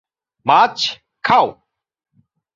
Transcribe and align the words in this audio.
মাছ 0.45 0.77
খাও। 1.23 1.47